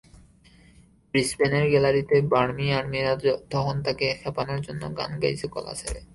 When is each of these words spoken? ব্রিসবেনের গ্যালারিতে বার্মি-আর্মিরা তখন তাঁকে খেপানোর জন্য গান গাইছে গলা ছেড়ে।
ব্রিসবেনের 1.13 1.65
গ্যালারিতে 1.69 2.15
বার্মি-আর্মিরা 2.31 3.13
তখন 3.49 3.75
তাঁকে 3.85 4.07
খেপানোর 4.21 4.59
জন্য 4.61 4.81
গান 4.97 5.11
গাইছে 5.21 5.45
গলা 5.47 5.73
ছেড়ে। 5.73 6.01